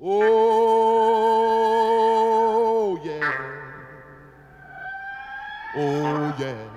Oh, 0.00 0.10
yeah. 3.04 3.32
Oh, 5.76 6.34
yeah. 6.36 6.68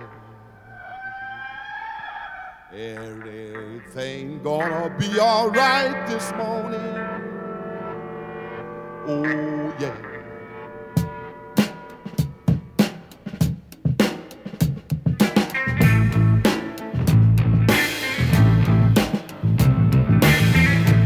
Everything 2.72 4.44
gonna 4.44 4.96
be 5.00 5.20
alright 5.20 6.08
this 6.08 6.32
morning. 6.34 6.96
Oh, 9.08 9.74
yeah. 9.80 9.96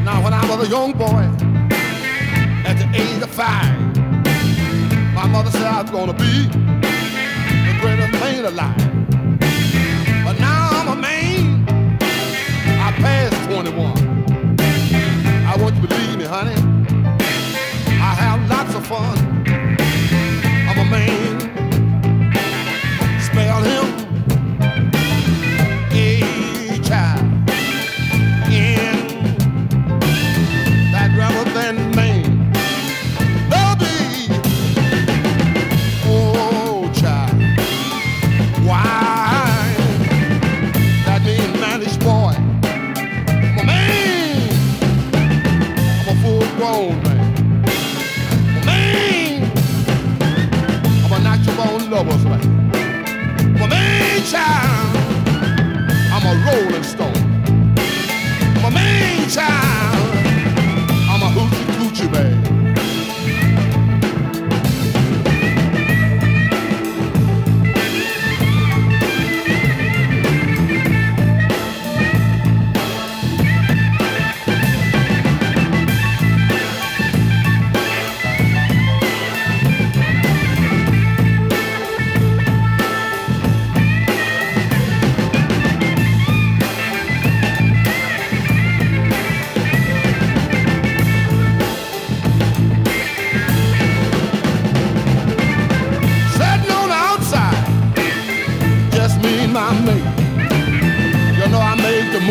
Now, 0.04 0.21
when 0.21 0.34
I 0.34 0.46
was 0.50 0.68
a 0.68 0.70
young 0.70 0.91
boy, 0.91 1.20
life's 5.81 5.91
gonna 5.91 6.13
be 6.13 6.45
the 6.45 7.77
greatest 7.81 8.13
pain 8.21 8.45
of 8.45 8.53
life. 8.53 8.90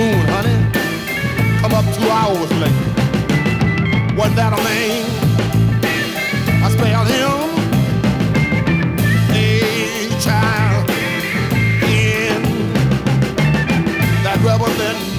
moon, 0.00 0.26
honey. 0.34 0.56
Come 1.60 1.74
up 1.74 1.86
two 1.96 2.08
hours 2.08 2.52
late. 2.62 2.80
Wasn't 4.16 4.36
that 4.40 4.52
a 4.58 4.60
man? 4.68 5.04
I 6.64 6.68
spelled 6.74 7.08
him 7.16 7.40
a 9.36 9.50
child 10.26 10.84
in 12.02 12.40
that 14.24 14.38
rubber 14.42 14.72
band. 14.78 15.09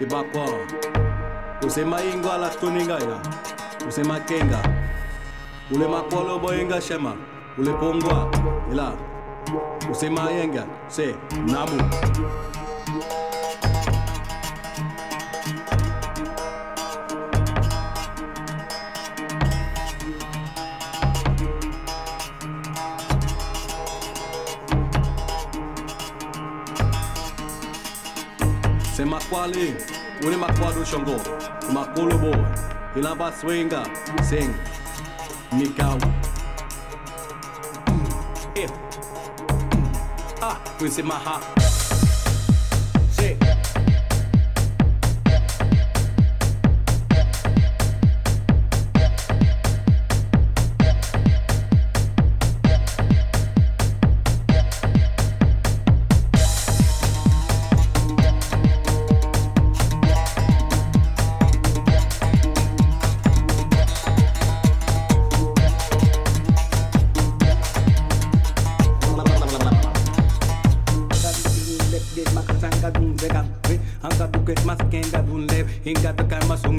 ibakwa 0.00 0.48
usema 1.66 2.02
ingwa 2.04 2.38
la 2.38 2.48
tuninga 2.48 2.94
ya 2.94 3.20
usema 3.88 4.20
kenga 4.20 4.62
ule 5.74 5.88
makolo 5.88 6.38
boinga 6.38 6.80
shema 6.80 7.14
ule 7.58 7.72
pongwa 7.72 8.30
ila 8.72 8.92
usema 9.90 10.30
yenga 10.30 10.66
se 10.88 11.14
namu 11.46 11.82
Sema 28.94 29.18
qual 29.30 29.52
é? 29.54 29.74
ule 30.26 30.36
shongo, 30.86 31.20
makulu 31.72 32.18
boy, 32.18 32.36
ilamba 32.96 33.32
swenga 33.32 33.86
sing, 34.28 34.54
migawo 35.52 35.98
eh. 38.54 38.70
ah, 40.42 40.54
kwisimaha 40.78 41.40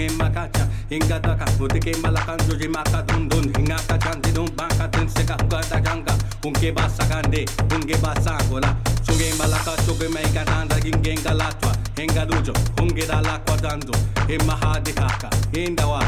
hinge 0.01 0.15
makacha 0.18 0.68
inga 0.89 1.19
taka 1.19 1.45
puti 1.57 1.63
udike 1.80 1.98
malakan 2.01 2.38
joji 2.48 2.68
maka 2.68 3.01
dun 3.07 3.27
dun 3.30 3.53
hinga 3.56 3.77
ka 3.88 3.98
chandi 3.98 4.31
dun 4.33 4.48
banka 4.57 4.88
dun 4.88 5.07
se 5.09 5.24
ka 5.24 5.36
huka 5.42 5.62
da 5.69 5.80
janga 5.80 6.13
unke 6.45 6.71
basa 6.75 7.03
kande 7.06 7.45
unke 7.75 7.95
basa 8.01 8.38
gola 8.50 8.75
chunge 9.06 9.30
malaka 9.38 9.75
chuge 9.86 10.07
mai 10.13 10.24
ka 10.33 10.44
danda 10.44 10.75
ginge 10.80 11.15
galatwa 11.24 11.71
inga 12.01 12.25
dujo 12.25 12.53
unke 12.81 13.07
dala 13.07 13.39
kwa 13.45 13.57
dando 13.57 13.94
he 14.27 14.38
maha 14.48 14.80
dikaka 14.80 15.30
hindawa 15.53 16.01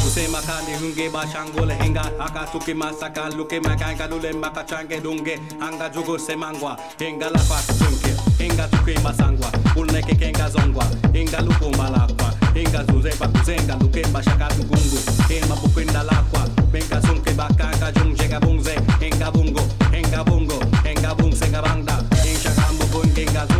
उसे 0.00 0.26
मका 0.32 0.56
निहुंगे 0.66 1.06
बाशांगोल 1.14 1.70
हेंगा 1.80 2.02
आका 2.24 2.44
सुके 2.52 2.74
मासका 2.74 3.24
लुके 3.36 3.58
मकाएगा 3.60 4.06
लुले 4.10 4.32
मका 4.42 4.62
चांगे 4.70 4.98
डूँगे 5.04 5.34
आंगा 5.62 5.88
जुगो 5.94 6.16
से 6.26 6.34
मांगवा 6.40 6.72
हेंगा 7.00 7.28
लपा 7.36 7.58
चुंके 7.78 8.12
हेंगा 8.40 8.66
चुके 8.72 8.94
मसांगवा 9.04 9.48
उल्ने 9.80 10.00
के 10.08 10.14
केंगा 10.20 10.48
जोंगवा 10.56 10.84
हेंगा 11.14 11.38
लुको 11.46 11.68
मालाक्वा 11.76 12.28
luko 12.54 12.54
malakwa 12.54 12.54
henga 12.54 12.84
zuze 12.92 13.10
ba 13.18 13.28
kuzenga 13.28 13.74
luke 13.80 14.06
mashaka 14.12 14.48
tukungu 14.48 14.98
hema 15.28 15.56
bukwenda 15.56 16.02
lakwa 16.02 16.48
benga 16.72 17.02
sunke 17.02 17.30
bakanga 17.34 17.92
jungje 17.92 18.28
gabungze 18.28 18.74
henga 19.00 19.30
bungo 19.30 19.60
henga 19.92 20.24
bungo 20.24 20.60
henga 20.84 21.14
bungse 21.14 21.48
gabangda 21.50 22.02
henga 22.22 22.50
gambo 22.56 22.84
bungenga 22.92 23.46
zunge 23.46 23.59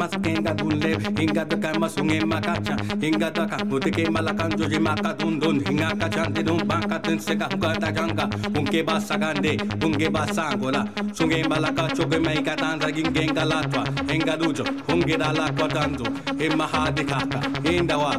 maskenga 0.00 0.52
dunle 0.54 0.92
hinga 1.18 1.44
de 1.44 1.56
kama 1.56 1.88
sunge 1.88 2.20
makacha 2.24 2.76
hinga 3.02 3.30
da 3.30 3.46
ka 3.46 3.56
mud 3.64 3.84
के 3.96 4.04
मलकन 4.10 4.50
जो 4.58 4.66
जिमा 4.72 4.94
का 5.02 5.12
धुन 5.20 5.38
धुन 5.40 5.56
हिंगा 5.66 5.88
का 6.00 6.08
जानते 6.16 6.42
धुन 6.42 6.60
बांका 6.68 6.98
तिन 7.06 7.18
से 7.18 7.34
का 7.40 7.46
हुंगा 7.52 7.72
ता 7.82 7.90
जंगा 7.96 8.24
उनके 8.58 8.82
बात 8.88 9.02
सगांदे 9.02 9.52
उनके 9.84 10.08
बात 10.16 10.32
सांगोला 10.34 10.82
सुंगे 11.18 11.42
मलका 11.50 11.86
चोगे 11.96 12.18
मैं 12.26 12.42
का 12.44 12.54
तान 12.62 12.80
रगिंग 12.80 13.10
गेंगा 13.16 13.44
लातवा 13.44 13.84
हिंगा 14.10 14.34
दूजो 14.42 14.64
हुंगे 14.90 15.16
डाला 15.22 15.46
को 15.58 15.66
दांदो 15.74 16.04
हे 16.40 16.48
महा 16.56 16.82
दिखा 16.96 17.20
का 17.32 17.40
हिंदवा 17.68 18.12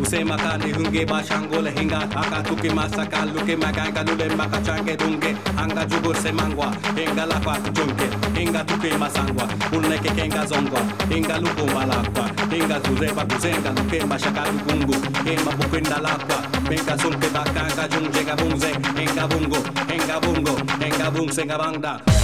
उसे 0.00 0.22
मका 0.24 0.56
निहुंगे 0.64 1.04
बाशांगो 1.10 1.60
लहिंगा 1.66 1.98
आका 2.20 2.40
तुके 2.48 2.70
मासाका 2.74 3.24
लुके 3.32 3.56
मगाएगा 3.56 4.02
लुले 4.08 4.28
मका 4.40 4.60
चांगे 4.66 4.94
दूँगे। 5.02 5.30
आंगा 5.62 5.84
जुगुर 5.90 6.16
से 6.22 6.32
मांगवा 6.32 6.68
हेंगा 6.98 7.24
लापा 7.24 7.54
जुंगे 7.76 8.08
हेंगा 8.38 8.62
तुके 8.70 8.96
मासांगवा 8.96 9.44
उल्ने 9.76 9.98
के 9.98 10.10
केंगा 10.16 10.44
जोंगवा। 10.50 10.80
हेंगा 11.12 11.36
लुको 11.44 11.64
मालाक्वा 11.74 12.24
हेंगा 12.52 12.78
जुरे 12.86 13.12
बागुजेंगा 13.16 13.70
लुके 13.78 14.04
माशाका 14.10 14.44
लुकुंगु 14.50 14.94
Hema 15.28 15.52
बुकिंडा 15.58 15.98
लाक्वा 16.06 16.40
Venga 16.64 16.96
sulke 16.96 17.28
bakanga 17.28 17.86
jungjega 17.92 18.34
bungze, 18.36 18.70
enga 18.96 19.28
bungo, 19.28 19.60
enga 19.94 20.16
bungo, 20.18 20.56
enga 20.80 21.10
bungse 21.10 21.42
enga 21.42 21.58
banga. 21.58 22.23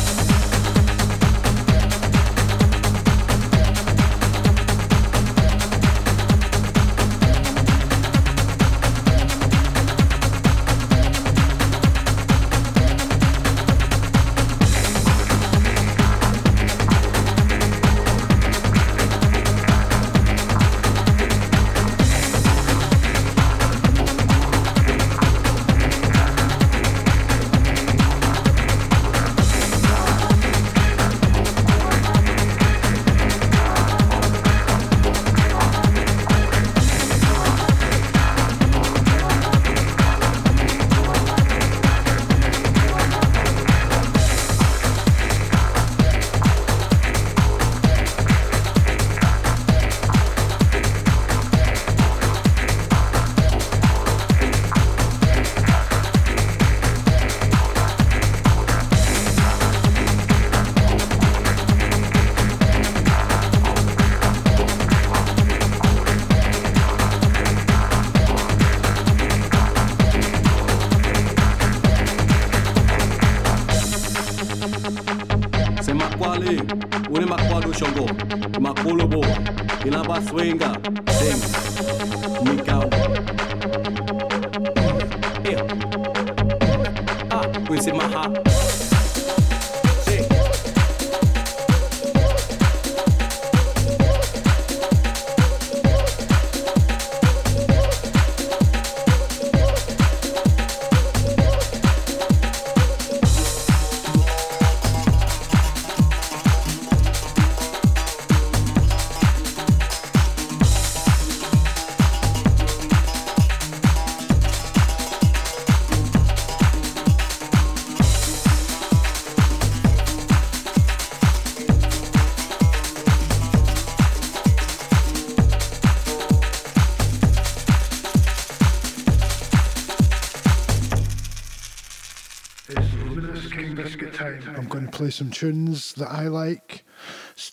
Play 135.00 135.08
some 135.08 135.30
tunes 135.30 135.94
that 135.94 136.10
I 136.10 136.28
like, 136.28 136.84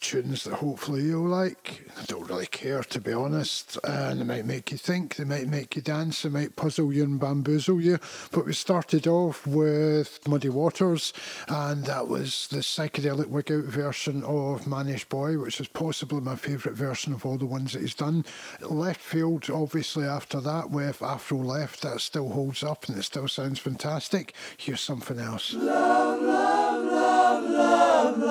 tunes 0.02 0.44
that 0.44 0.56
hopefully 0.56 1.04
you'll 1.04 1.30
like. 1.30 1.90
I 1.98 2.04
don't 2.04 2.28
really 2.28 2.46
care, 2.46 2.84
to 2.84 3.00
be 3.00 3.14
honest. 3.14 3.78
And 3.86 4.20
they 4.20 4.26
might 4.26 4.46
make 4.46 4.70
you 4.70 4.78
think, 4.78 5.16
they 5.16 5.24
might 5.24 5.48
make 5.48 5.74
you 5.78 5.82
dance, 5.82 6.24
they 6.24 6.30
might 6.30 6.58
puzzle 6.58 6.92
you 6.92 7.06
and 7.06 7.18
bamboozle 7.18 7.80
you. 7.80 8.00
But 8.34 8.48
we 8.48 8.52
started 8.52 9.08
off 9.08 9.48
with 9.48 10.20
Muddy 10.28 10.50
Waters, 10.50 11.14
and 11.48 11.86
that 11.86 12.10
was 12.10 12.50
the 12.50 12.58
psychedelic 12.58 13.28
wig 13.28 13.50
out 13.50 13.64
version 13.64 14.26
of 14.26 14.68
Mannish 14.68 15.06
Boy, 15.06 15.40
which 15.40 15.62
is 15.62 15.70
possibly 15.70 16.20
my 16.20 16.36
favourite 16.36 16.78
version 16.78 17.14
of 17.14 17.26
all 17.26 17.38
the 17.38 17.46
ones 17.46 17.72
that 17.72 17.82
he's 17.82 17.96
done. 17.96 18.26
Leftfield, 18.60 19.50
obviously, 19.50 20.04
after 20.04 20.42
that, 20.42 20.70
with 20.70 21.02
Afro 21.02 21.38
Left, 21.38 21.82
that 21.84 22.02
still 22.02 22.28
holds 22.28 22.62
up 22.62 22.90
and 22.90 22.98
it 22.98 23.04
still 23.04 23.30
sounds 23.30 23.60
fantastic. 23.60 24.34
Here's 24.58 24.82
something 24.82 25.18
else. 25.18 25.54
Love, 25.54 26.22
love, 26.22 26.67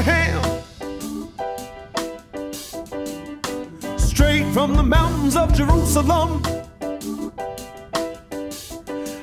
Abraham. 0.00 0.62
Straight 3.98 4.50
from 4.54 4.74
the 4.74 4.82
mountains 4.82 5.36
of 5.36 5.52
Jerusalem. 5.52 6.42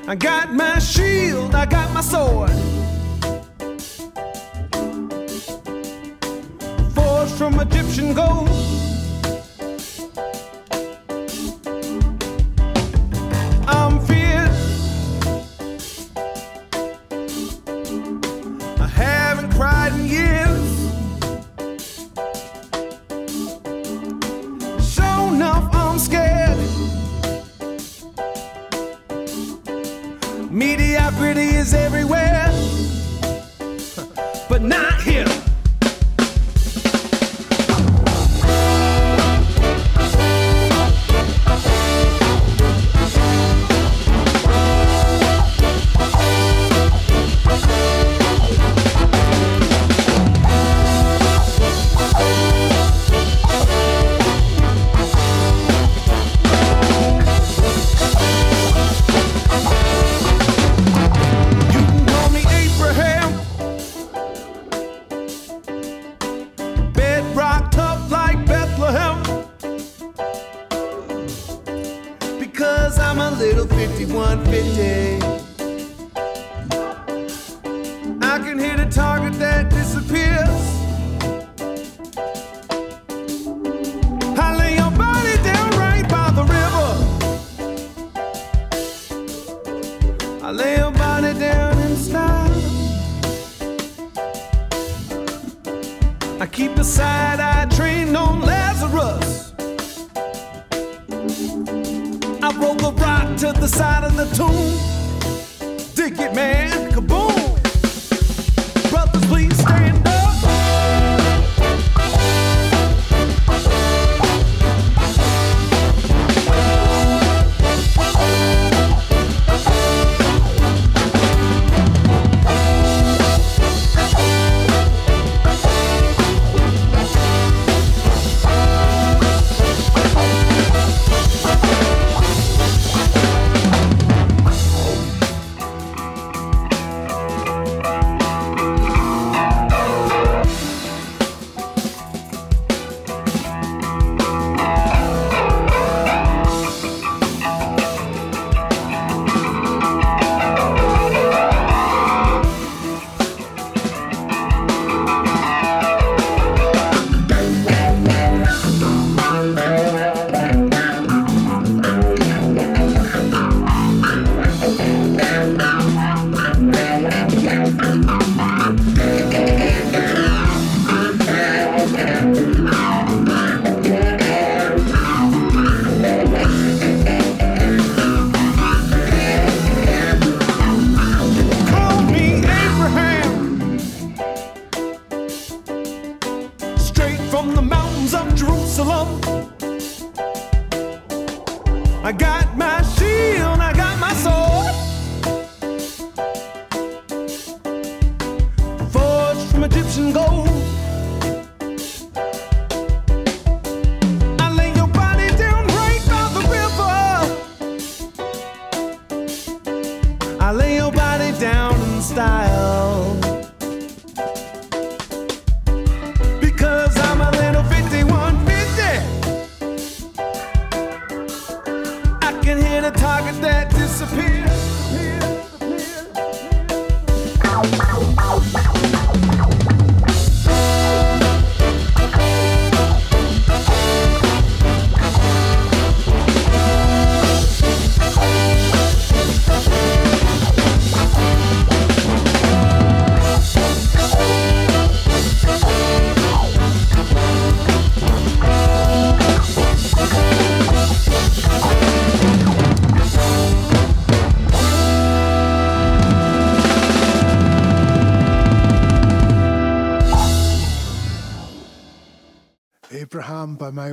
I 0.06 0.14
got 0.14 0.54
my 0.54 0.78
shield, 0.78 1.54
I 1.56 1.66
got 1.66 1.92
my 1.92 2.00
sword. 2.00 2.52
Forged 6.94 7.34
from 7.34 7.58
Egyptian 7.58 8.14
gold. 8.14 8.67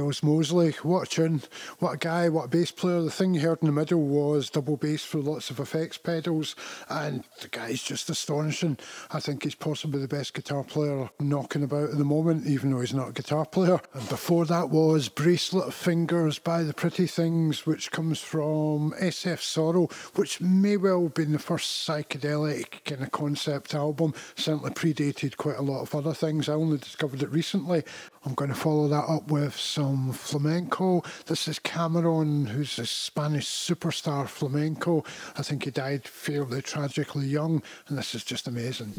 Miles 0.06 0.22
Mosley. 0.22 0.72
What 0.84 1.08
a 1.08 1.10
tune, 1.10 1.42
what 1.80 1.94
a 1.94 1.98
guy, 1.98 2.30
what 2.30 2.46
a 2.46 2.48
bass 2.48 2.70
player. 2.70 3.02
The 3.02 3.10
thing 3.10 3.34
you 3.34 3.42
heard 3.42 3.58
in 3.64 3.66
the 3.66 3.72
middle 3.72 4.04
was 4.04 4.52
double 4.52 4.78
bass 4.78 5.04
for 5.04 5.18
lots 5.18 5.50
of 5.50 5.60
effects 5.60 5.98
pedals, 5.98 6.56
and 6.90 7.24
the 7.42 7.48
guy's 7.48 7.82
just 7.82 8.08
astonishing. 8.12 8.78
I 9.10 9.20
think 9.20 9.44
he's 9.44 9.56
possibly 9.56 10.00
the 10.00 10.08
best 10.08 10.36
guitar 10.36 10.64
player 10.64 11.10
knocking 11.20 11.64
about 11.64 11.90
at 11.90 11.98
the 11.98 12.06
moment, 12.06 12.46
even 12.46 12.70
though 12.70 12.82
he's 12.82 12.94
not 12.94 13.10
a 13.10 13.14
guitar 13.14 13.48
player. 13.48 13.82
And 13.96 14.08
before 14.08 14.46
that 14.46 14.70
was 14.70 15.10
Bracelet 15.10 15.70
of 15.70 15.74
Fingers 15.74 16.38
by 16.38 16.62
The 16.62 16.76
Pretty 16.76 17.08
Things, 17.08 17.66
which 17.66 17.92
comes 17.92 18.20
from 18.20 18.94
SF 19.02 19.42
Sorrow, 19.42 19.90
which 20.14 20.40
may 20.40 20.78
well 20.78 21.02
have 21.02 21.16
been 21.16 21.32
the 21.32 21.40
first 21.40 21.88
psychedelic 21.88 22.84
kind 22.86 23.02
of 23.02 23.12
concept 23.12 23.74
album. 23.74 24.14
Certainly 24.36 24.70
predated 24.72 25.38
quite 25.38 25.58
a 25.58 25.64
lot 25.64 25.82
of 25.82 25.96
other 25.96 26.14
things. 26.14 26.48
I 26.48 26.54
only 26.54 26.78
discovered 26.78 27.24
it 27.24 27.32
recently. 27.32 27.84
I'm 28.26 28.34
going 28.34 28.50
to 28.50 28.56
follow 28.56 28.88
that 28.88 29.06
up 29.08 29.30
with 29.30 29.56
some 29.56 30.12
flamenco. 30.12 31.04
This 31.28 31.48
is 31.48 31.60
Camarón, 31.60 32.48
who's 32.48 32.80
a 32.80 32.86
Spanish 32.86 33.46
superstar 33.46 34.28
flamenco. 34.28 35.04
I 35.38 35.44
think 35.44 35.66
he 35.66 35.72
died 35.72 36.08
fairly 36.08 36.64
tragically 36.64 37.28
young, 37.28 37.62
and 37.88 37.98
this 37.98 38.16
is 38.16 38.24
just 38.24 38.48
amazing. 38.48 38.94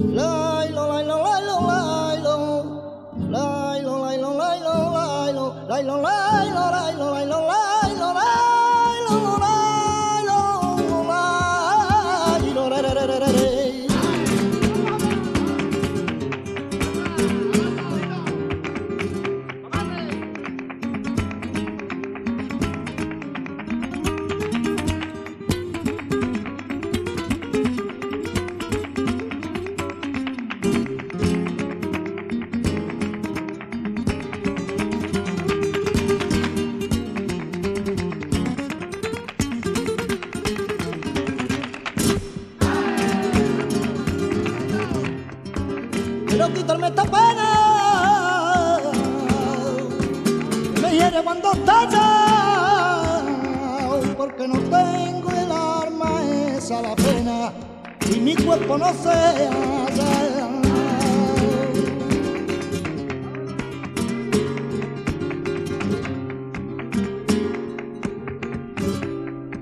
Quitarme 46.66 46.88
esta 46.88 47.04
pena 47.04 48.80
me 50.82 50.90
hiere 50.90 51.22
cuando 51.22 51.52
estalla 51.52 53.22
porque 54.16 54.48
no 54.48 54.58
tengo 54.58 55.30
el 55.30 55.52
arma 55.52 56.24
esa 56.56 56.82
la 56.82 56.96
pena 56.96 57.52
y 58.12 58.18
mi 58.18 58.34
cuerpo 58.34 58.78
no 58.78 58.92
se 58.94 59.10
halla. 59.10 60.48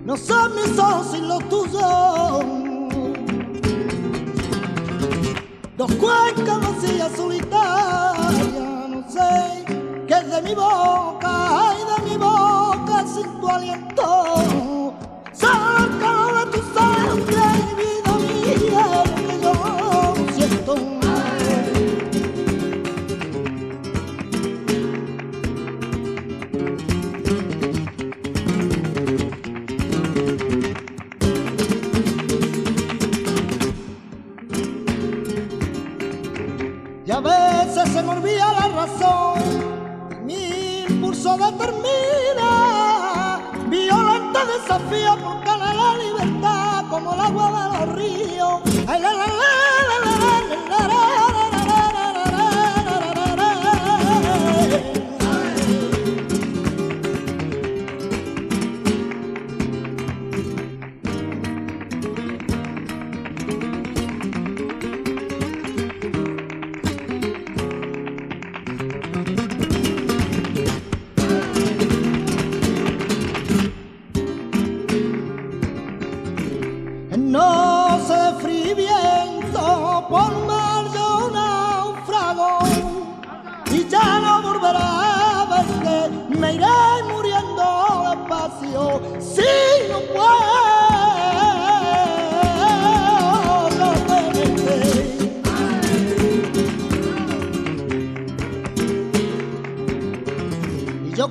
No 0.06 0.16
son 0.16 0.54
mis 0.54 0.78
ojos 0.78 1.10
sin 1.12 1.28
los 1.28 1.46
tuyos 1.50 2.53
Dos 5.86 5.96
cuencas 5.96 6.60
vacías 6.62 7.12
solitarias, 7.14 8.88
no 8.88 9.04
sé 9.06 9.64
qué 10.08 10.14
es 10.14 10.30
de 10.30 10.40
mi 10.40 10.54
boca, 10.54 11.68
ay 11.68 11.76
de 11.84 12.10
mi 12.10 12.16
boca 12.16 13.04
sin 13.06 13.38
tu 13.38 13.46
aliento. 13.46 14.73
La 38.32 38.68
razón, 38.68 39.38
mi 40.24 40.84
impulso 40.88 41.36
determina, 41.36 42.48
violento 43.68 44.40
desafío 44.46 45.16
por 45.18 45.44
la 45.46 45.94
libertad 45.98 46.84
como 46.88 47.14
el 47.14 47.20
agua 47.20 47.50
de 47.50 47.68
los 47.78 47.96
ríos. 47.96 48.60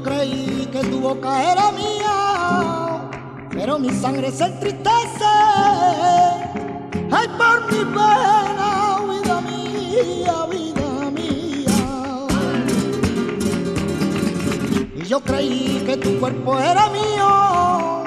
Creí 0.03 0.67
que 0.71 0.79
tu 0.83 0.99
boca 0.99 1.51
era 1.51 1.71
mía, 1.71 3.09
pero 3.49 3.79
mi 3.79 3.89
sangre 3.89 4.31
se 4.31 4.45
entristece. 4.45 5.33
Ay, 7.11 7.27
por 7.37 7.71
mi 7.71 7.85
pena, 7.85 8.99
vida 9.09 9.41
mía, 9.41 10.45
vida 10.51 11.11
mía. 11.11 11.79
Y 14.95 15.03
yo 15.05 15.19
creí 15.21 15.83
que 15.85 15.97
tu 15.97 16.19
cuerpo 16.19 16.59
era 16.59 16.89
mío, 16.89 18.03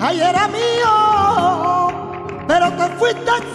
ay, 0.00 0.20
era 0.20 0.48
mío, 0.48 1.92
pero 2.46 2.72
te 2.72 2.88
fuiste 2.98 3.30
en 3.30 3.54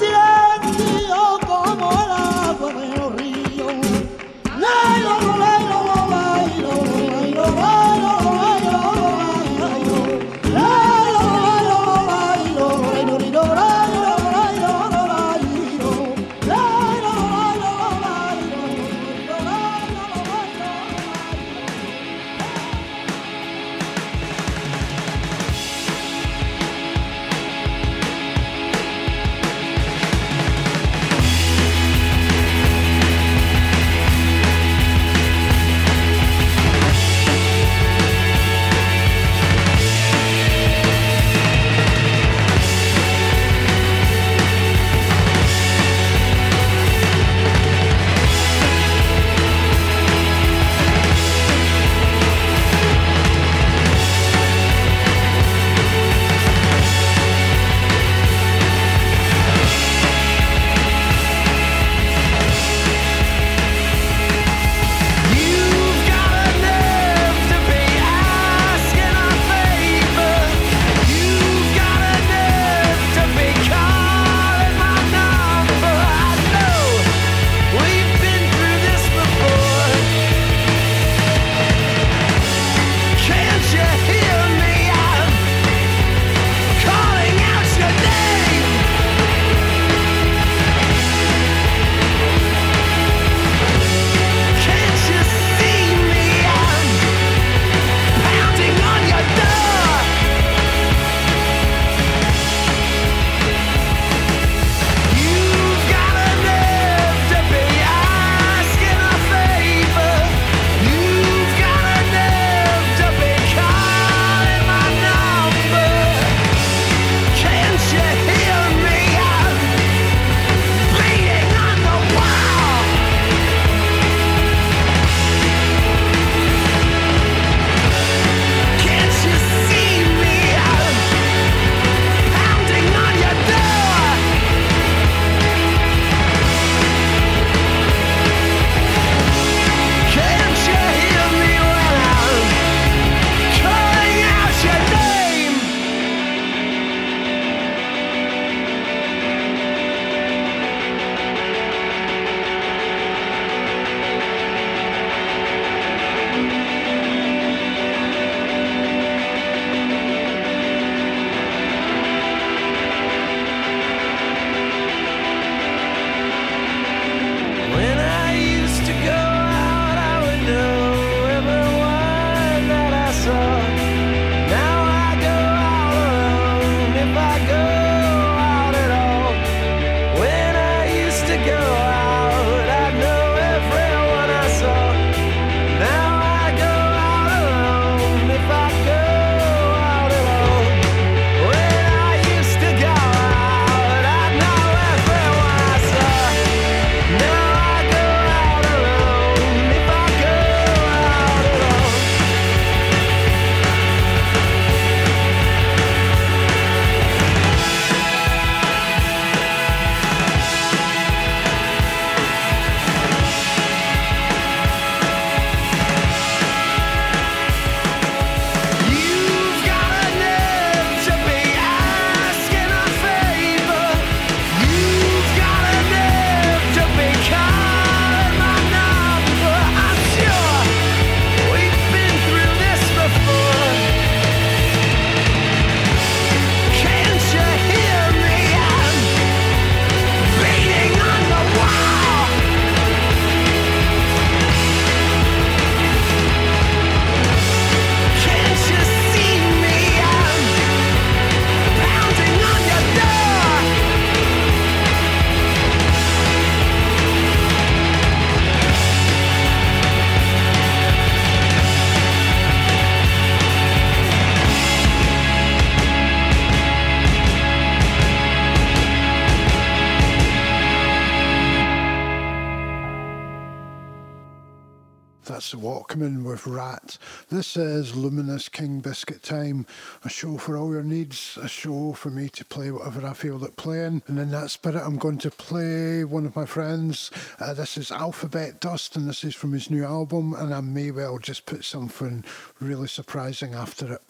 that's 275.44 275.62
Walkman 275.62 276.24
with 276.24 276.48
Rat. 276.48 276.98
This 277.28 277.58
is 277.58 277.98
Luminous 277.98 278.48
King 278.48 278.80
Biscuit 278.80 279.22
Time, 279.24 279.66
a 280.06 280.10
show 280.10 280.38
for 280.38 280.56
all 280.56 280.72
your 280.72 280.84
needs, 280.84 281.38
a 281.42 281.50
show 281.50 281.92
for 281.92 282.10
me 282.10 282.30
to 282.30 282.46
play 282.46 282.72
whatever 282.72 283.06
I 283.06 283.12
feel 283.12 283.36
like 283.36 283.58
playing. 283.58 284.04
And 284.08 284.20
in 284.20 284.32
that 284.32 284.52
spirit, 284.52 284.82
I'm 284.82 284.98
going 284.98 285.18
to 285.18 285.30
play 285.30 286.06
one 286.06 286.26
of 286.26 286.34
my 286.34 286.46
friends. 286.46 287.12
Uh, 287.42 287.54
this 287.54 287.78
is 287.78 287.92
Alphabet 287.92 288.62
Dust, 288.62 288.96
and 288.96 289.06
this 289.06 289.26
is 289.26 289.36
from 289.36 289.52
his 289.52 289.70
new 289.70 289.84
album. 289.84 290.34
And 290.34 290.54
I 290.54 290.62
may 290.62 290.92
well 290.92 291.18
just 291.18 291.46
put 291.46 291.66
something 291.66 292.24
really 292.62 292.88
surprising 292.88 293.54
after 293.54 293.96
it. 293.96 294.02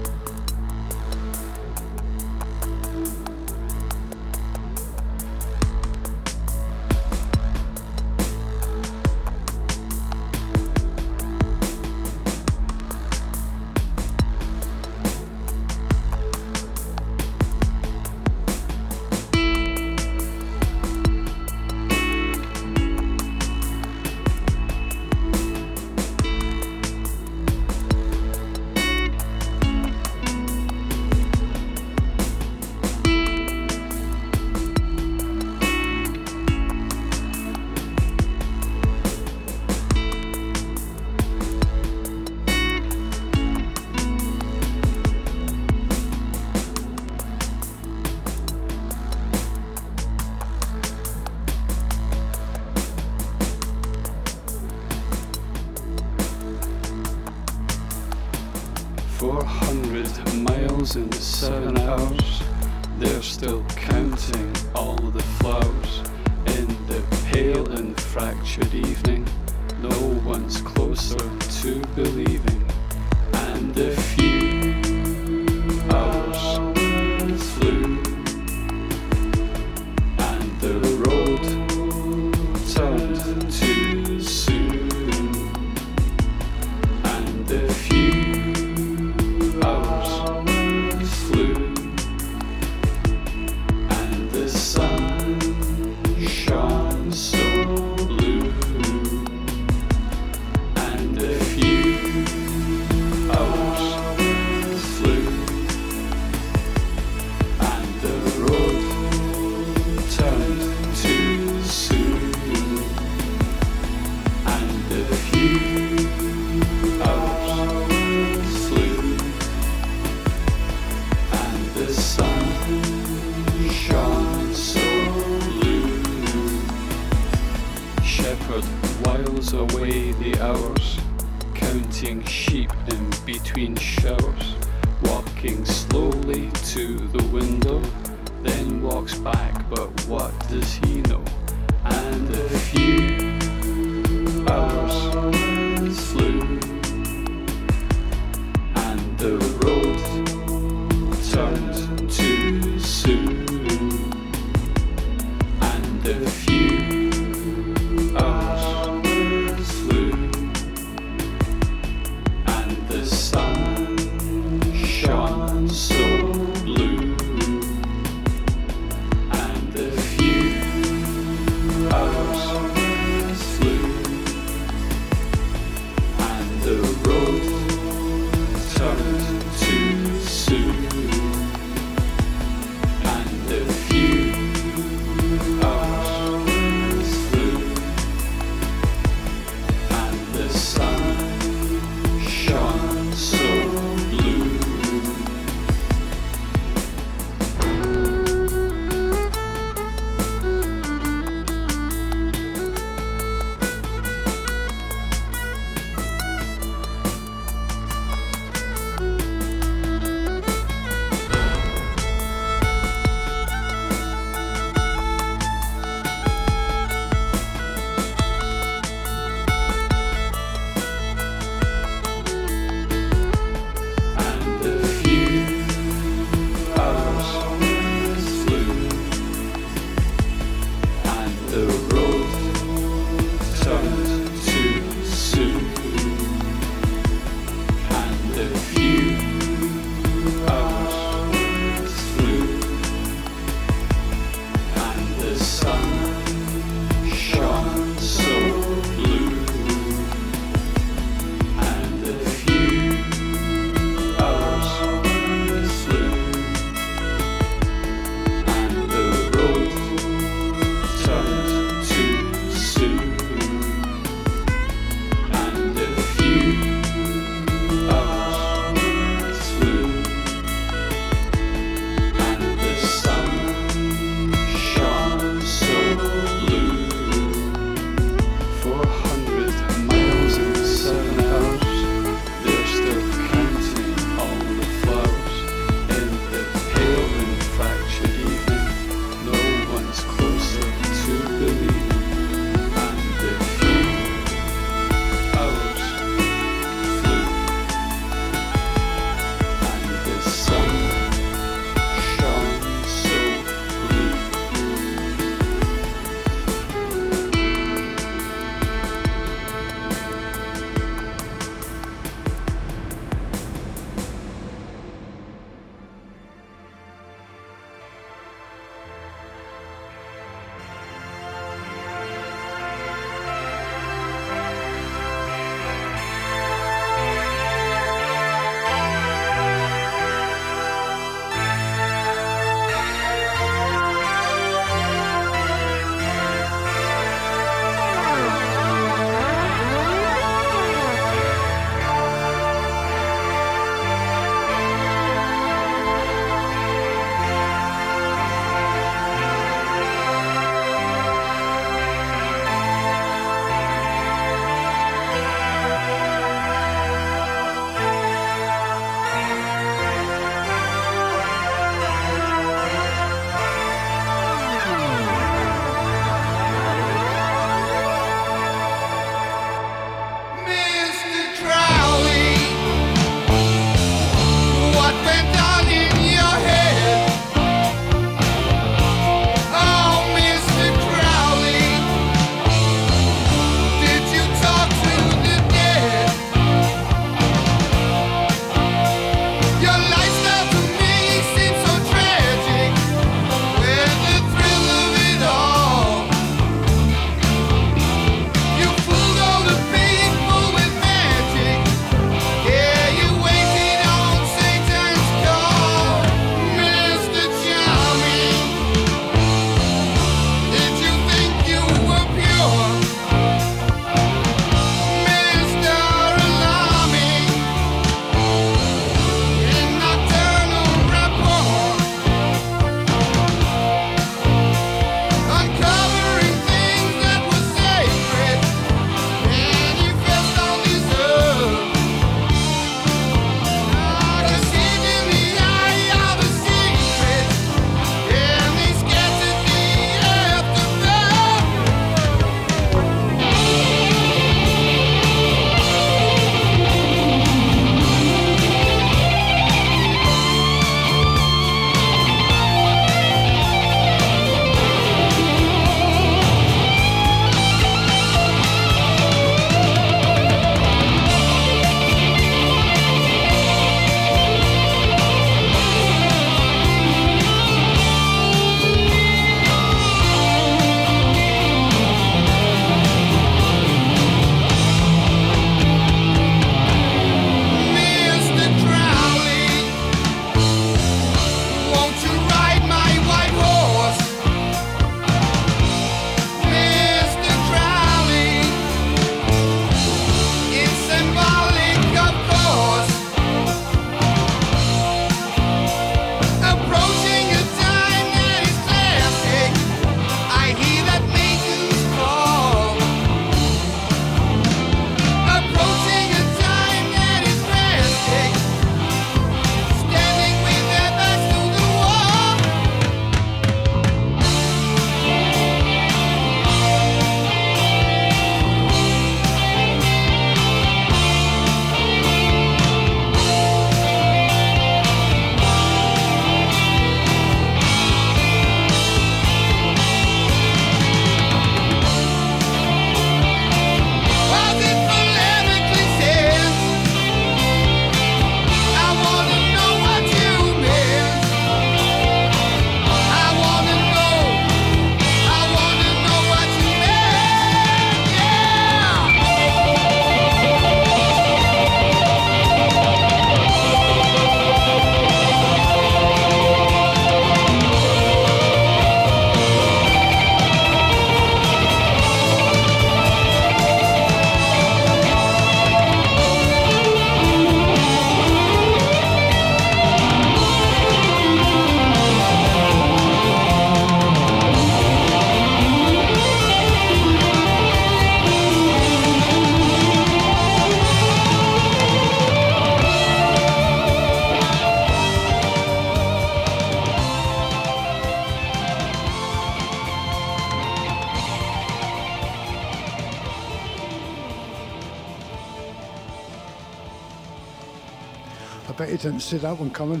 didn't 599.18 599.30
see 599.30 599.38
that 599.38 599.58
one 599.58 599.70
coming. 599.70 600.00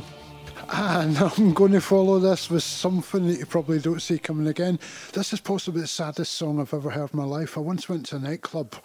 And 0.70 1.18
I'm 1.18 1.52
going 1.52 1.72
to 1.72 1.80
follow 1.80 2.20
this 2.20 2.48
with 2.50 2.62
something 2.62 3.26
that 3.26 3.40
you 3.40 3.46
probably 3.46 3.80
don't 3.80 4.00
see 4.00 4.16
coming 4.16 4.46
again. 4.46 4.78
This 5.12 5.32
is 5.32 5.40
possibly 5.40 5.80
the 5.80 5.88
saddest 5.88 6.34
song 6.34 6.60
I've 6.60 6.72
ever 6.72 6.90
heard 6.90 7.12
in 7.12 7.18
my 7.18 7.24
life. 7.24 7.58
I 7.58 7.60
once 7.60 7.88
went 7.88 8.06
to 8.06 8.16
a 8.16 8.20
nightclub, 8.20 8.76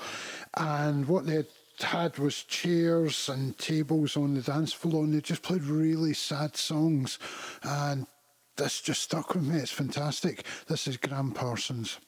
and 0.58 1.08
what 1.08 1.28
they 1.28 1.44
had 1.82 2.18
was 2.18 2.42
chairs 2.42 3.30
and 3.30 3.56
tables 3.60 4.18
on 4.18 4.34
the 4.34 4.42
dance 4.42 4.74
floor, 4.74 5.04
and 5.04 5.14
they 5.14 5.22
just 5.22 5.44
played 5.44 5.66
really 5.66 6.16
sad 6.16 6.58
songs. 6.58 7.20
And 7.62 8.08
this 8.56 8.82
just 8.82 9.04
stuck 9.04 9.36
with 9.36 9.44
me. 9.44 9.60
It's 9.60 9.70
fantastic. 9.70 10.46
This 10.68 10.88
is 10.88 10.98
Gram 10.98 11.30
Parsons. 11.30 12.00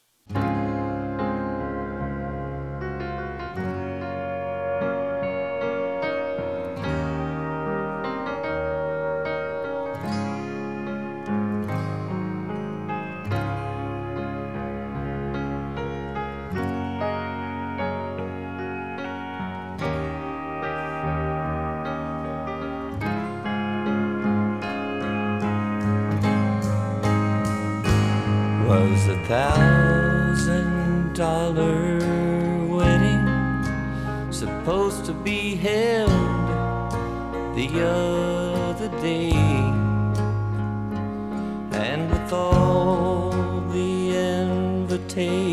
thousand 29.28 31.12
dollar 31.12 31.98
wedding 32.68 33.26
supposed 34.30 35.04
to 35.04 35.12
be 35.12 35.56
held 35.56 36.10
the 37.56 37.68
other 37.84 38.88
day. 39.02 39.32
And 41.72 42.08
with 42.08 42.32
all 42.32 43.32
the 43.72 44.16
invitations 44.16 45.45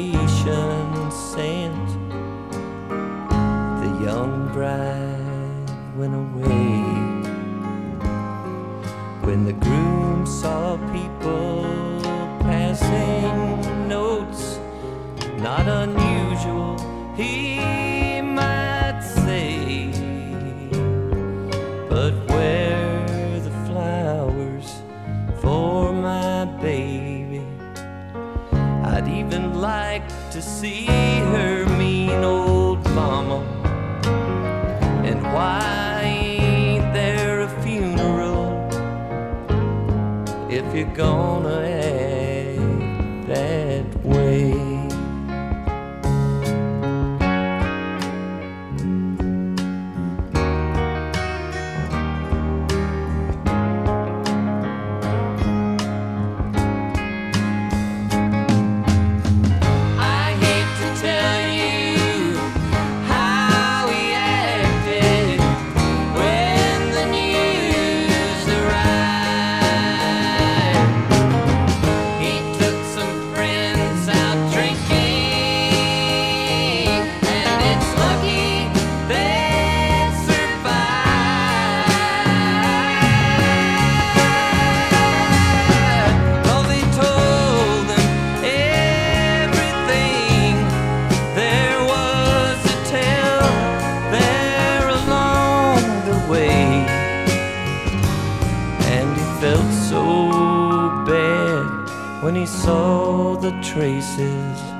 traces. 103.63 104.72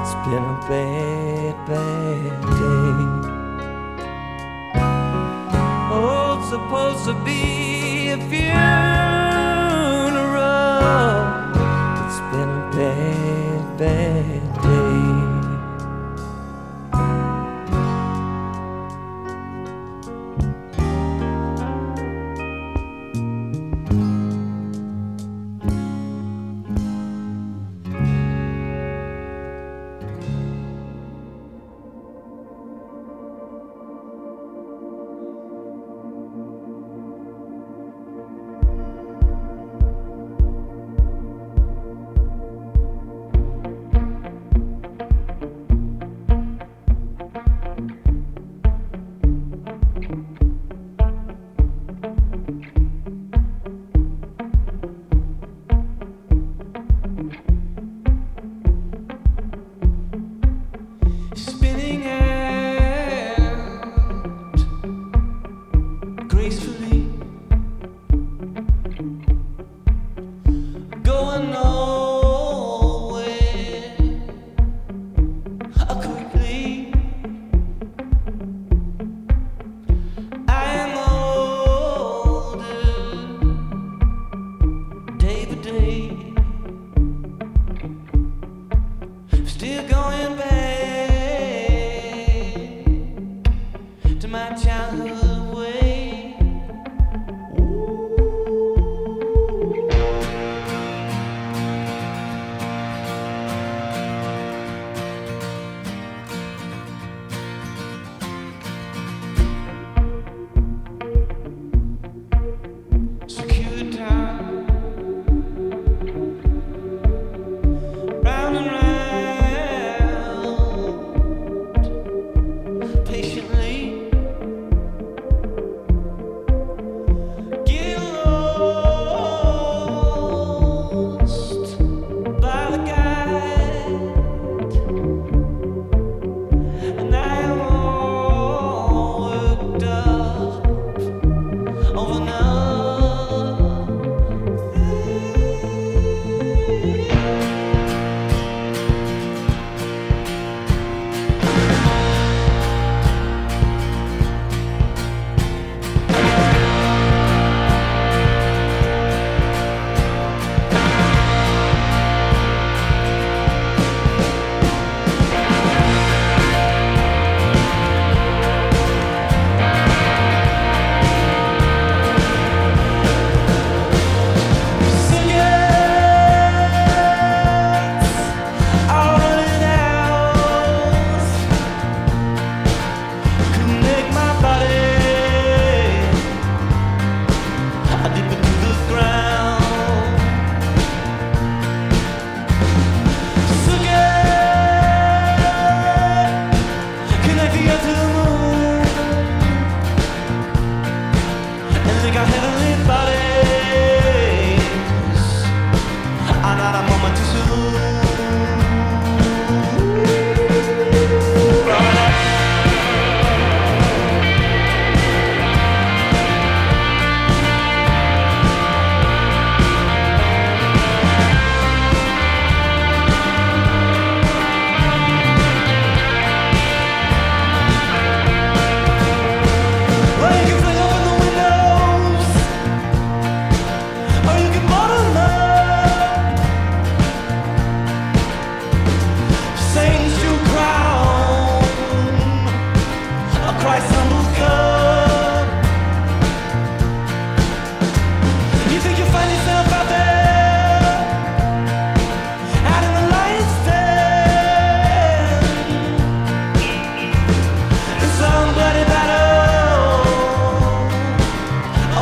It's 0.00 0.14
been 0.26 0.42
a 0.42 0.58
bad, 0.66 1.54
bad 1.66 2.40
day. 2.58 3.04
Oh, 5.92 6.38
it's 6.38 6.48
supposed 6.48 7.04
to 7.04 7.14
be 7.22 8.08
a 8.08 8.16
funeral. 8.16 8.50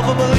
lovable 0.09 0.38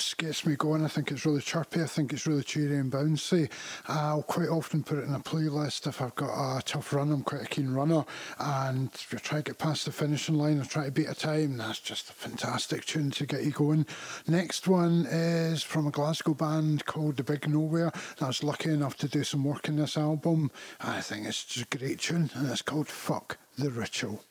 just 0.00 0.16
gets 0.16 0.46
me 0.46 0.56
going. 0.56 0.82
I 0.82 0.88
think 0.88 1.10
it's 1.10 1.26
really 1.26 1.42
chirpy. 1.42 1.82
I 1.82 1.86
think 1.86 2.14
it's 2.14 2.26
really 2.26 2.42
cheery 2.42 2.78
and 2.78 2.90
bouncy. 2.90 3.50
I'll 3.86 4.22
quite 4.22 4.48
often 4.48 4.82
put 4.82 4.96
it 4.96 5.04
in 5.04 5.14
a 5.14 5.20
playlist 5.20 5.86
if 5.86 6.00
I've 6.00 6.14
got 6.14 6.30
a 6.30 6.62
tough 6.62 6.94
run. 6.94 7.12
I'm 7.12 7.22
quite 7.22 7.42
a 7.42 7.46
keen 7.46 7.68
runner, 7.68 8.06
and 8.38 8.88
if 8.94 9.12
you're 9.12 9.20
trying 9.20 9.42
to 9.42 9.50
get 9.50 9.58
past 9.58 9.84
the 9.84 9.92
finishing 9.92 10.36
line 10.36 10.58
or 10.58 10.64
try 10.64 10.86
to 10.86 10.90
beat 10.90 11.10
a 11.10 11.14
time, 11.14 11.58
that's 11.58 11.80
just 11.80 12.08
a 12.08 12.14
fantastic 12.14 12.86
tune 12.86 13.10
to 13.10 13.26
get 13.26 13.44
you 13.44 13.50
going. 13.50 13.84
Next 14.26 14.66
one 14.66 15.04
is 15.04 15.62
from 15.62 15.86
a 15.86 15.90
Glasgow 15.90 16.32
band 16.32 16.86
called 16.86 17.18
The 17.18 17.22
Big 17.22 17.46
Nowhere. 17.46 17.92
I 18.22 18.26
was 18.28 18.42
lucky 18.42 18.70
enough 18.70 18.96
to 18.98 19.08
do 19.08 19.22
some 19.22 19.44
work 19.44 19.68
in 19.68 19.76
this 19.76 19.98
album. 19.98 20.50
I 20.80 21.02
think 21.02 21.26
it's 21.26 21.44
just 21.44 21.74
a 21.74 21.78
great 21.78 22.00
tune, 22.00 22.30
and 22.34 22.48
it's 22.50 22.62
called 22.62 22.88
Fuck 22.88 23.36
the 23.58 23.70
Ritual. 23.70 24.24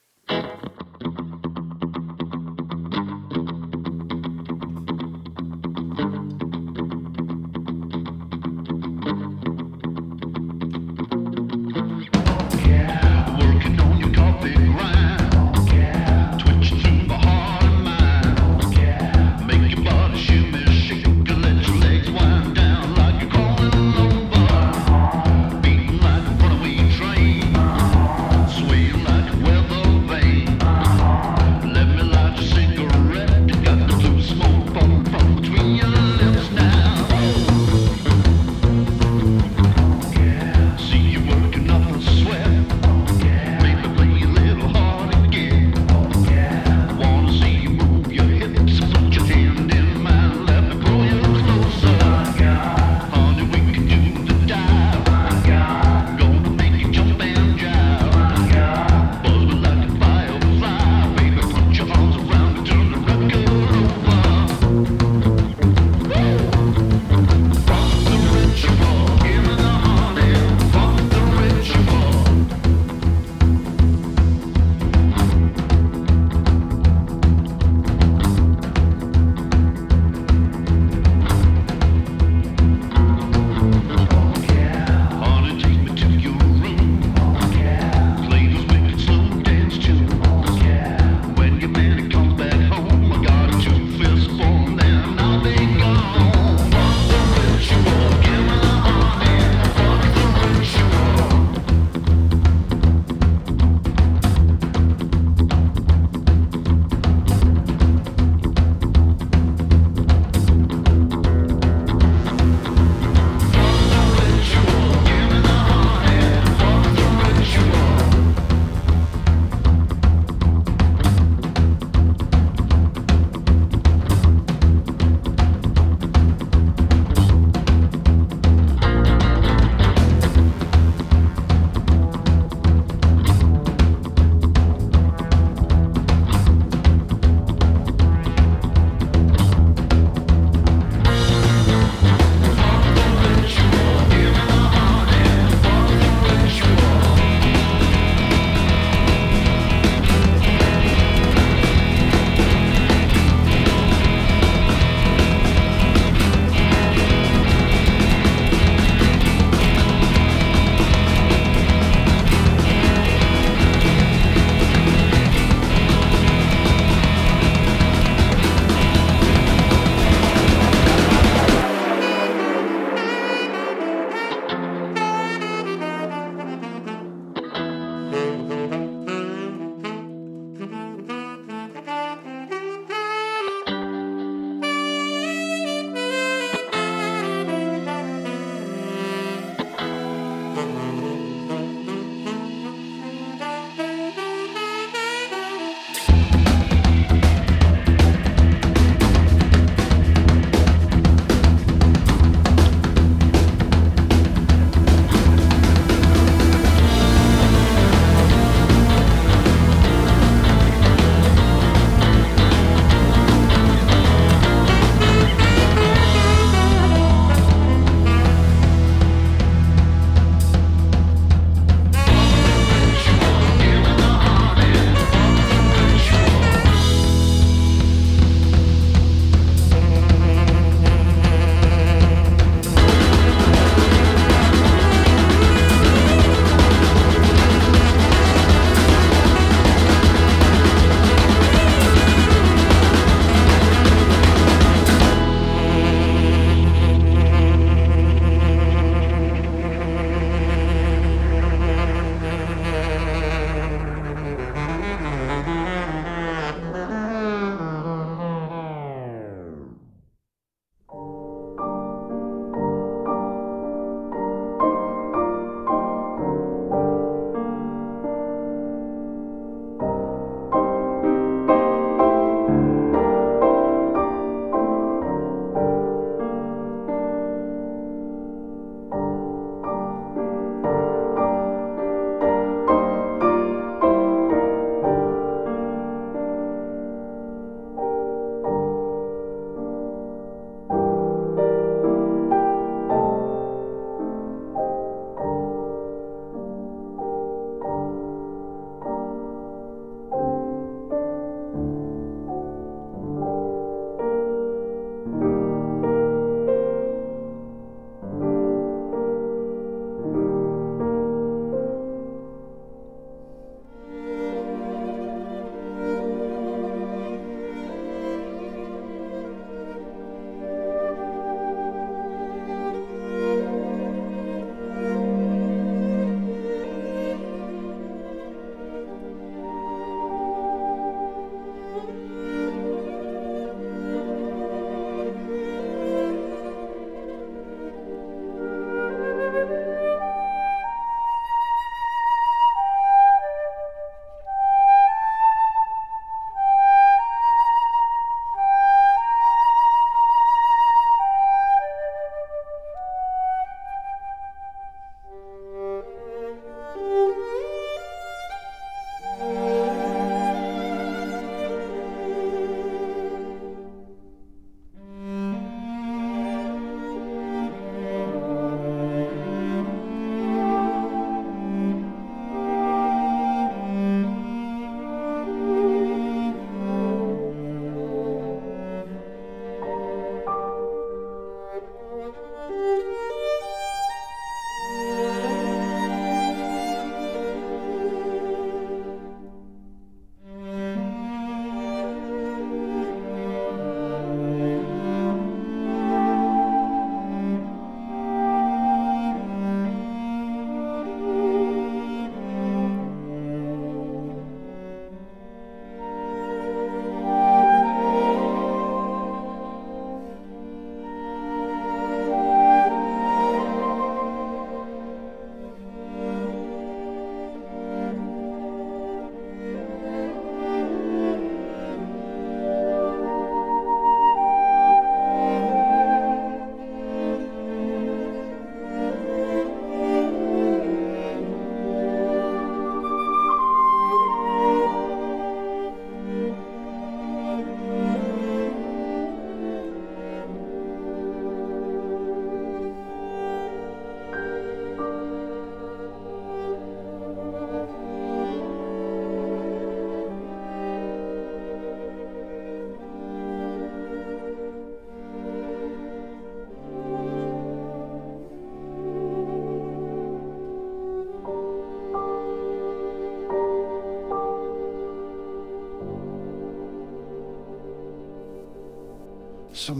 On 14.42 14.52
your 14.54 14.99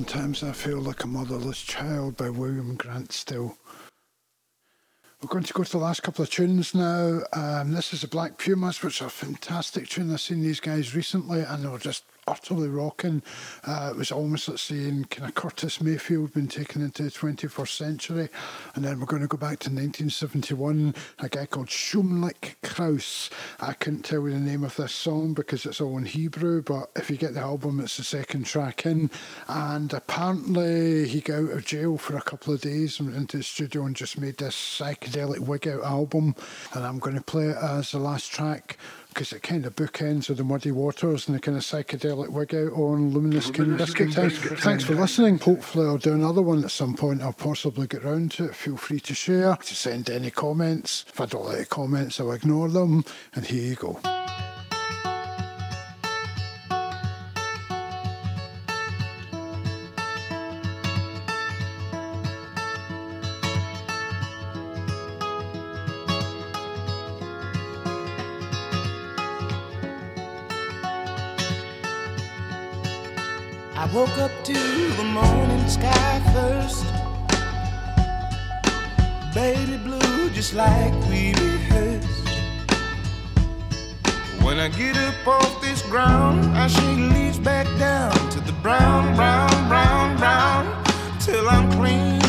Sometimes 0.10 0.42
I 0.42 0.54
Feel 0.54 0.80
Like 0.80 1.04
a 1.04 1.08
Motherless 1.08 1.62
Child 1.62 2.18
by 2.18 2.32
William 2.32 2.74
Grant 2.74 3.12
Still. 3.12 3.56
We're 5.22 5.30
going 5.30 5.44
to 5.44 5.54
go 5.54 5.64
to 5.64 5.72
the 5.72 5.78
last 5.78 6.02
couple 6.02 6.24
of 6.24 6.32
tunes 6.32 6.74
now. 6.74 7.20
Um, 7.32 7.74
this 7.74 7.94
is 7.94 8.02
the 8.02 8.08
Black 8.08 8.40
Pumas, 8.40 8.82
which 8.82 9.04
are 9.04 9.06
a 9.06 9.12
fantastic 9.12 9.88
tune. 9.88 10.12
I've 10.12 10.20
seen 10.20 10.42
these 10.42 10.60
guys 10.60 10.96
recently 10.96 11.42
and 11.42 11.64
they 11.64 11.68
were 11.68 11.78
just 11.78 12.06
utterly 12.30 12.70
rocking. 12.70 13.22
Uh, 13.66 13.90
it 13.92 13.98
was 13.98 14.12
almost 14.12 14.48
like 14.48 14.60
seeing 14.60 15.06
kind 15.06 15.28
of 15.28 15.36
Curtis 15.36 15.82
Mayfield 15.82 16.34
being 16.34 16.48
taken 16.48 16.82
into 16.82 17.04
the 17.04 17.10
21st 17.10 17.78
century. 17.78 18.30
And 18.76 18.86
then 18.86 19.00
we're 19.00 19.06
going 19.06 19.22
to 19.22 19.28
go 19.28 19.38
back 19.38 19.60
to 19.60 19.70
1971, 19.70 20.94
a 21.20 21.30
guy 21.30 21.46
called 21.46 21.68
Shmulik 21.68 22.56
Kraus. 22.64 23.30
I 23.60 23.74
couldn't 23.74 24.04
tell 24.04 24.28
you 24.28 24.34
the 24.34 24.40
name 24.40 24.64
of 24.64 24.76
this 24.76 24.94
song 24.94 25.34
because 25.34 25.66
it's 25.66 25.82
all 25.82 25.98
in 25.98 26.06
Hebrew, 26.06 26.62
but 26.62 26.90
if 26.96 27.10
you 27.10 27.18
get 27.18 27.34
the 27.34 27.42
album, 27.42 27.80
it's 27.80 27.98
the 27.98 28.04
second 28.04 28.46
track 28.46 28.86
in. 28.86 29.10
And 29.48 29.92
apparently, 29.94 31.08
he 31.08 31.22
got 31.22 31.40
out 31.40 31.52
of 31.52 31.66
jail 31.66 31.98
for 31.98 32.18
a 32.18 32.22
couple 32.22 32.54
of 32.54 32.62
days 32.62 33.00
and 33.00 33.10
went 33.10 33.20
into 33.20 33.38
the 33.38 33.44
studio 33.44 33.86
and 33.86 33.96
just 33.96 34.20
made 34.20 34.38
this 34.38 34.56
psychedelic 34.56 35.40
wig 35.40 35.68
out 35.68 35.84
album. 35.84 36.36
And 36.74 36.86
I'm 36.86 37.00
going 37.00 37.16
to 37.16 37.22
play 37.22 37.48
it 37.48 37.58
as 37.58 37.92
the 37.92 38.00
last 38.00 38.32
track 38.32 38.78
because 39.20 39.34
it 39.34 39.44
kind 39.44 39.66
of 39.66 39.76
bookends 39.76 40.30
with 40.30 40.38
the 40.38 40.44
muddy 40.46 40.72
waters 40.72 41.28
and 41.28 41.36
the 41.36 41.42
kind 41.42 41.58
of 41.58 41.64
psychedelic 41.64 42.30
wig 42.30 42.56
out 42.56 42.72
on 42.72 43.12
luminous 43.12 43.52
King 43.52 43.76
biscuit 43.76 44.14
time. 44.14 44.30
Thanks 44.30 44.86
for 44.86 44.96
listening. 44.96 45.38
Hopefully, 45.40 45.86
I'll 45.88 45.98
do 45.98 46.14
another 46.14 46.42
one 46.42 46.64
at 46.64 46.72
some 46.72 46.96
point. 46.96 47.22
I'll 47.22 47.34
possibly 47.34 47.86
get 47.86 48.06
round 48.06 48.32
to 48.34 48.46
it. 48.46 48.56
Feel 48.56 48.78
free 48.78 49.02
to 49.02 49.14
share, 49.14 49.58
to 49.58 49.76
send 49.76 50.10
any 50.10 50.32
comments. 50.32 51.04
If 51.10 51.20
I 51.20 51.26
don't 51.26 51.44
like 51.44 51.58
the 51.58 51.66
comments, 51.66 52.22
I'll 52.22 52.32
ignore 52.32 52.70
them. 52.70 53.04
And 53.36 53.46
here 53.46 53.62
you 53.62 53.76
go. 53.76 54.29
Get 84.78 84.96
up 84.98 85.28
off 85.28 85.62
this 85.62 85.82
ground, 85.82 86.46
I 86.58 86.68
she 86.68 86.96
leaves 86.96 87.38
back 87.38 87.66
down 87.78 88.14
to 88.30 88.40
the 88.40 88.54
brown, 88.62 89.14
brown, 89.16 89.68
brown, 89.68 90.16
brown, 90.18 90.84
till 91.20 91.50
I'm 91.50 91.70
clean. 91.72 92.20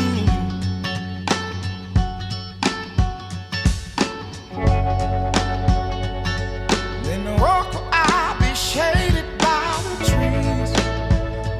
Then 7.04 7.24
the 7.24 7.36
walk 7.40 7.72
I'll 7.92 8.38
be 8.40 8.52
shaded 8.54 9.26
by 9.38 9.80
the 9.86 10.04
trees 10.10 10.72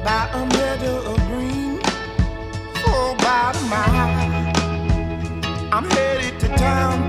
by 0.03 0.29
a 0.33 0.45
meadow 0.45 0.97
of 1.11 1.17
green 1.27 1.79
for 2.81 3.13
about 3.15 3.55
a 3.55 3.61
mile. 3.69 4.11
I'm 5.71 5.89
headed 5.91 6.39
to 6.41 6.47
town, 6.57 7.07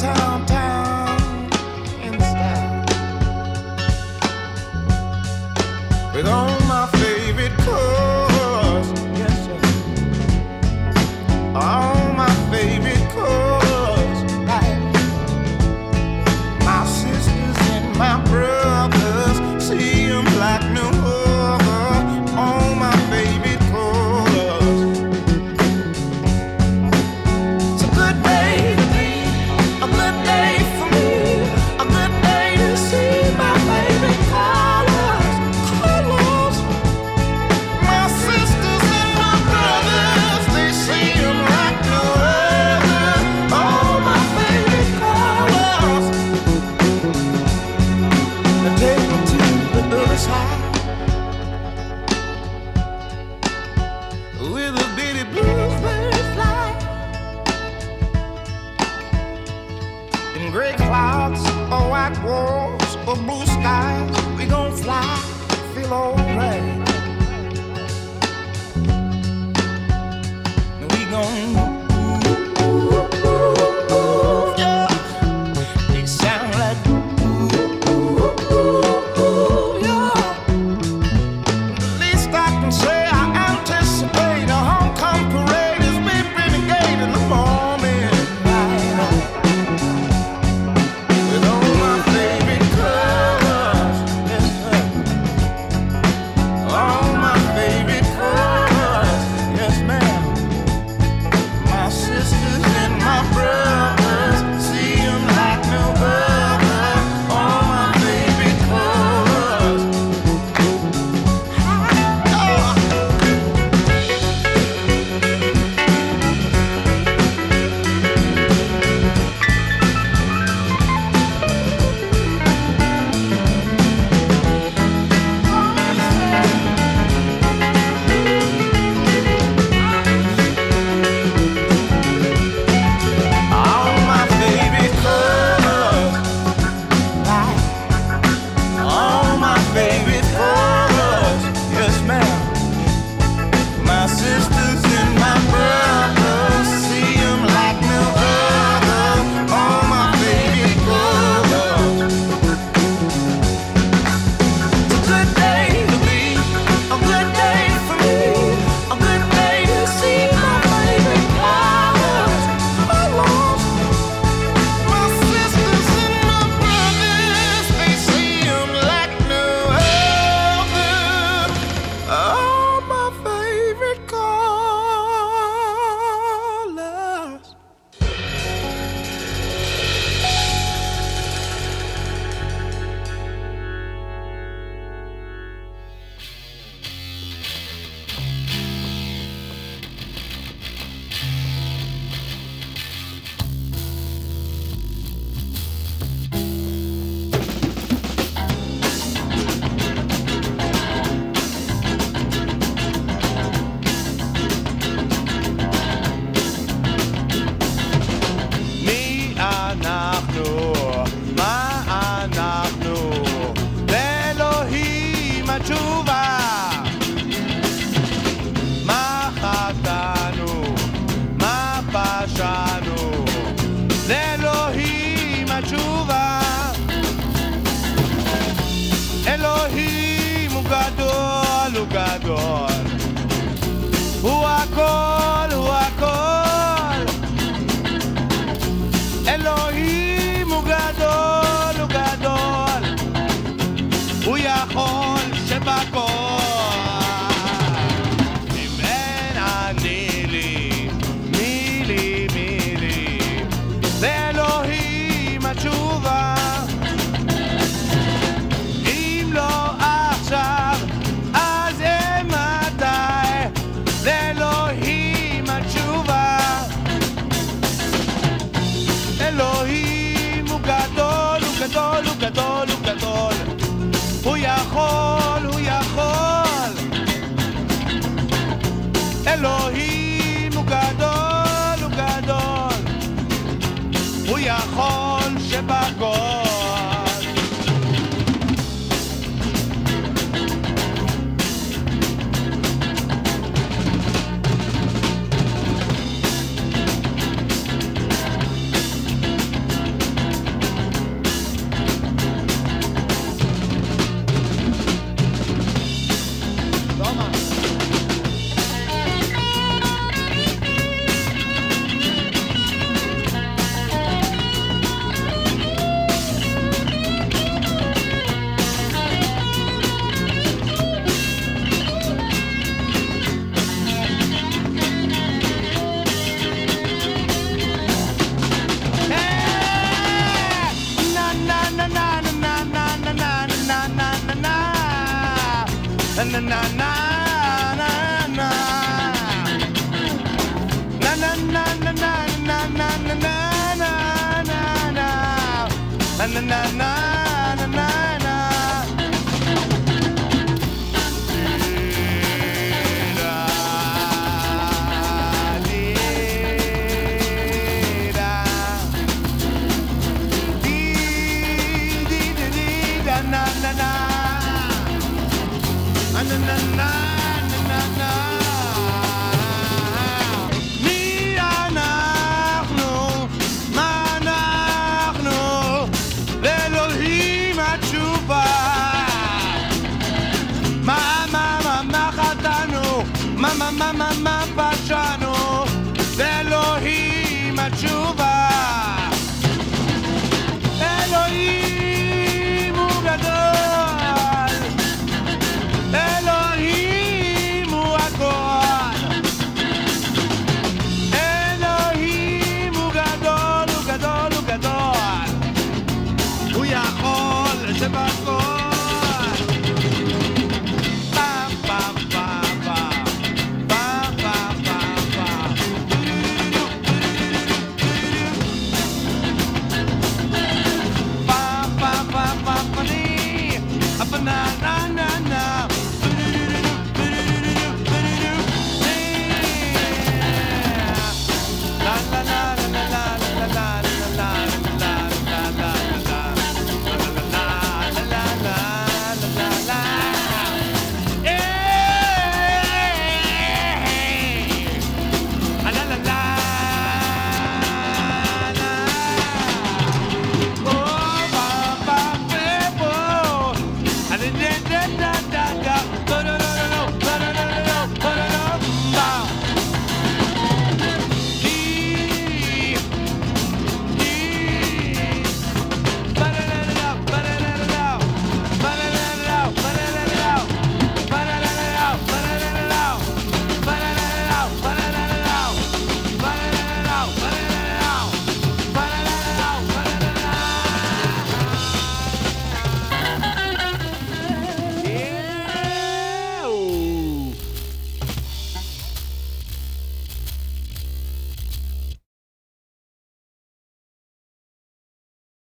na 366.39 366.39
na 366.47 366.57
na 366.77 367.02